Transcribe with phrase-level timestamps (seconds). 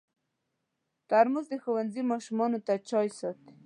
[1.09, 3.51] ترموز د ښوونځي ماشومانو ته چای ساتي.